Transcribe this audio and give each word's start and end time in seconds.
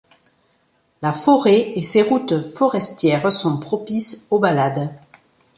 La 1.03 1.11
forêt 1.11 1.73
et 1.77 1.83
ses 1.83 2.01
routes 2.01 2.41
forestières 2.41 3.31
sont 3.31 3.59
propices 3.59 4.25
aux 4.31 4.39
balades. 4.39 4.89